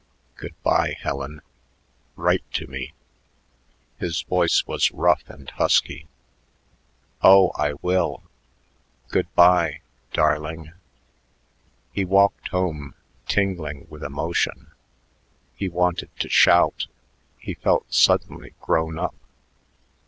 "Good 0.35 0.55
by, 0.63 0.95
Helen. 0.99 1.41
Write 2.15 2.43
to 2.53 2.65
me." 2.65 2.93
His 3.99 4.23
voice 4.23 4.65
was 4.65 4.91
rough 4.91 5.29
and 5.29 5.47
husky. 5.47 6.07
"Oh, 7.21 7.51
I 7.55 7.73
will. 7.83 8.23
Good 9.09 9.31
by 9.35 9.81
darling." 10.11 10.71
He 11.91 12.03
walked 12.03 12.47
home 12.47 12.95
tingling 13.27 13.85
with 13.91 14.03
emotion. 14.03 14.71
He 15.55 15.69
wanted 15.69 16.09
to 16.17 16.29
shout; 16.29 16.87
he 17.37 17.53
felt 17.53 17.93
suddenly 17.93 18.55
grown 18.59 18.97
up. 18.97 19.13